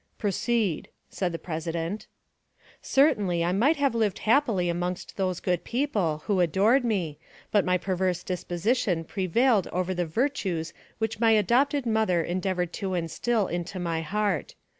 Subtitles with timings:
[0.17, 2.07] "Proceed," said the president.
[2.81, 7.19] "Certainly, I might have lived happily amongst those good people, who adored me,
[7.51, 13.45] but my perverse disposition prevailed over the virtues which my adopted mother endeavored to instil
[13.45, 14.55] into my heart.